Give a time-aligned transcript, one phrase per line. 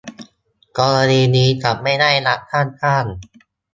[0.77, 3.05] กรณีนี้จะไม่ได้รับค่าจ้าง